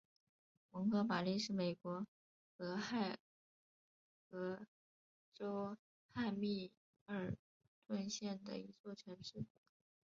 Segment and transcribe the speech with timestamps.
[0.71, 2.07] 蒙哥马利是美国
[2.57, 3.19] 俄亥
[4.31, 4.65] 俄
[5.31, 5.77] 州
[6.11, 6.71] 汉密
[7.05, 7.37] 尔
[7.85, 9.45] 顿县的一座城市。